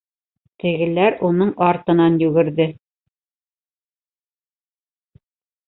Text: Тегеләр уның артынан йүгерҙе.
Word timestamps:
Тегеләр 0.61 1.17
уның 1.29 1.51
артынан 1.65 2.17
йүгерҙе. 2.25 2.67